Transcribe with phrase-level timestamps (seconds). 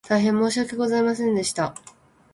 [0.07, 1.75] 大変申し訳ございませんでした